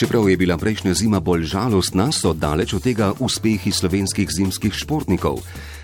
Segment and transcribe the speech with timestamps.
[0.00, 5.42] Čeprav je bila prejšnja zima bolj žalostna, so daleč od tega uspehi slovenskih zimskih športnikov.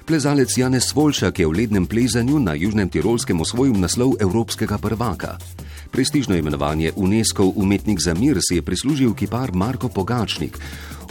[0.09, 5.37] Plezalec Janez Volšak je v lednem plezanju na Južnem Tirolskem osvojil naslov evropskega prvaka.
[5.93, 10.57] Prestižno imenovanje UNESCO umetnik za mir si je prislužil kipar Marko Pogačnik.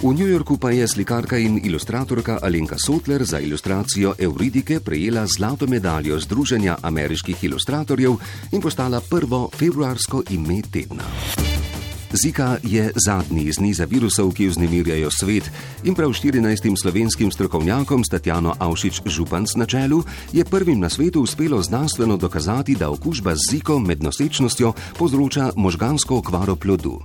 [0.01, 5.69] V New Yorku pa je slikarka in ilustratorka Alenka Sotler za ilustracijo Euridike prejela zlato
[5.69, 8.17] medaljo Združenja ameriških ilustratorjev
[8.51, 11.05] in postala prvo februarsko ime tedna.
[12.23, 15.51] Zika je zadnji iz niza virusov, ki vznemirjajo svet
[15.83, 21.21] in prav 14 slovenskim strokovnjakom s Tatjano Avšič Županc na čelu je prvim na svetu
[21.21, 26.99] uspelo znanstveno dokazati, da okužba z ziko med nosečnostjo povzroča možgansko okvaro plodu.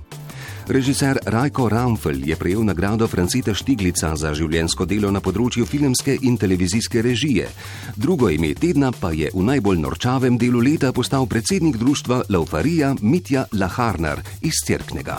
[0.67, 6.37] Režiser Rajko Ramfel je prejel nagrado Francita Štiglica za življensko delo na področju filmske in
[6.37, 7.49] televizijske režije.
[7.95, 13.47] Drugo ime tedna pa je v najbolj norčavem delu leta postal predsednik društva Laufarija Mitja
[13.53, 15.17] Laharnar iz Cerknega.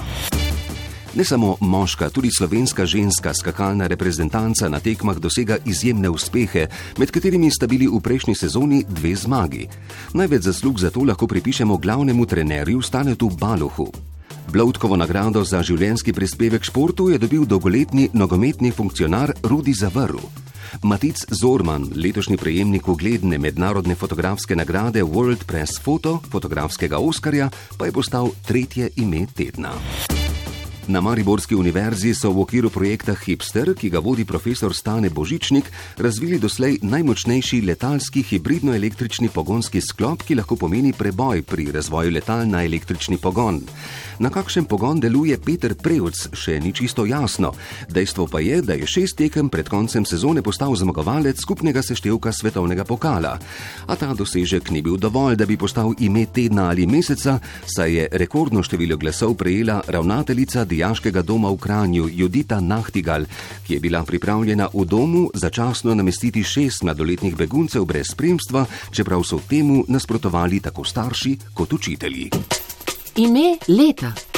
[1.14, 7.50] Ne samo moška, tudi slovenska ženska skakalna reprezentanca na tekmah dosega izjemne uspehe, med katerimi
[7.50, 9.68] sta bili v prejšnji sezoni dve zmagi.
[10.14, 14.11] Največ zaslug za to lahko pripišemo glavnemu trenerju Stanetu Baluhu.
[14.52, 20.20] Blovtkovo nagrado za življenski prispevek športu je dobil dolgoletni nogometni funkcionar Rudi Zavrl.
[20.84, 27.96] Matic Zorman, letošnji prejemnik ugledne mednarodne fotografske nagrade World Press Photo, fotografskega Oskarja, pa je
[27.96, 29.72] postal tretje ime tedna.
[30.86, 35.70] Na Mariborski univerzi so v okviru projekta Hipster, ki ga vodi profesor Stane Božičnik,
[36.02, 42.64] razvili doslej najmočnejši letalski hibridno-električni pogonski sklop, ki lahko pomeni preboj pri razvoju letal na
[42.66, 43.60] električni pogon.
[44.18, 47.52] Na kakšen pogon deluje Peter Prevc, še ni čisto jasno.
[47.86, 52.82] Dejstvo pa je, da je šest tekem pred koncem sezone postal zmagovalec skupnega seštevka svetovnega
[52.84, 53.38] pokala.
[53.86, 57.38] A ta dosežek ni bil dovolj, da bi postal ime tedna ali meseca,
[57.70, 63.28] saj je rekordno število glasov prejela ravnateljica dijaškega doma v Kranju Judita Nahtigal,
[63.66, 69.40] ki je bila pripravljena v domu začasno namestiti šest mladoletnih beguncev brez spremstva, čeprav so
[69.48, 72.30] temu nasprotovali tako starši kot učitelji.
[73.16, 74.31] Ime leta.